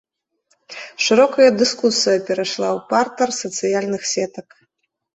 Шырокая 1.07 1.51
дыскусія 1.59 2.17
перайшла 2.31 2.69
ў 2.77 2.79
партэр 2.91 3.29
сацыяльных 3.45 4.01
сетак. 4.17 4.47